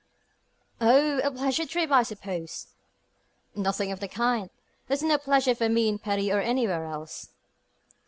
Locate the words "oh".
0.81-1.19